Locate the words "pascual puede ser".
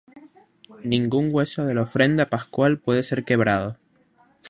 2.25-3.23